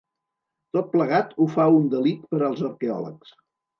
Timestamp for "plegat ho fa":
0.93-1.67